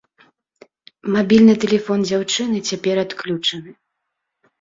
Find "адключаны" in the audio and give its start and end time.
3.05-3.69